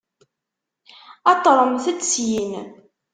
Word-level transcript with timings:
Aṭremt-d 1.33 1.99
syin! 2.11 2.53